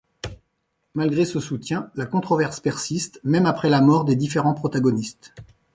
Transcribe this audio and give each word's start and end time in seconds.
Malgré 0.95 1.25
ce 1.25 1.39
soutien, 1.39 1.91
la 1.93 2.07
controverse 2.07 2.59
persiste, 2.59 3.19
même 3.23 3.45
après 3.45 3.69
la 3.69 3.81
mort 3.81 4.03
des 4.03 4.15
différents 4.15 4.55
protagonistes. 4.55 5.35